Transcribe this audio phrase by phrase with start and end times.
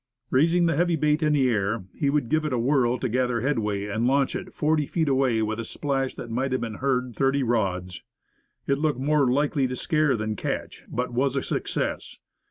[0.31, 3.41] Raising the heavy bait in the air, he would give it a whirl to gather
[3.41, 7.15] headway, and launch it forty feet away with a splash that might have been heard
[7.15, 8.01] thirty rods.
[8.65, 12.17] It looked more likely to scare than catch, but was a success.